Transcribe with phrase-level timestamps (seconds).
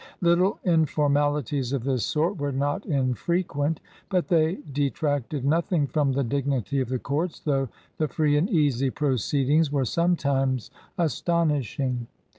[0.21, 6.23] Little informalities of this sort were not in frequent, but they detracted nothing from the
[6.23, 12.07] dignity of the courts, though the free and easy proceedings were sometimes astonishing.